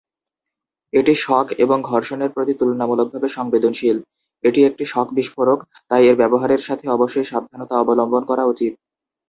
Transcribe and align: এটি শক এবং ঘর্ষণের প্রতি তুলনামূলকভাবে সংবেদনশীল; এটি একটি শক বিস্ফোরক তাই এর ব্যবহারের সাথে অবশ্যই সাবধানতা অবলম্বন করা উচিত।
এটি 0.93 1.13
শক 1.17 1.47
এবং 1.63 1.77
ঘর্ষণের 1.83 2.29
প্রতি 2.31 2.53
তুলনামূলকভাবে 2.55 3.27
সংবেদনশীল; 3.29 3.97
এটি 4.43 4.59
একটি 4.63 4.83
শক 4.85 5.07
বিস্ফোরক 5.17 5.59
তাই 5.89 6.03
এর 6.05 6.15
ব্যবহারের 6.21 6.61
সাথে 6.67 6.85
অবশ্যই 6.89 7.29
সাবধানতা 7.31 7.75
অবলম্বন 7.79 8.23
করা 8.25 8.43
উচিত। 8.45 8.73